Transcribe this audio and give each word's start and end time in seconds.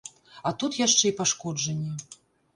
А 0.49 0.53
тут 0.63 0.79
яшчэ 0.79 1.05
і 1.11 1.13
пашкоджанні. 1.21 1.93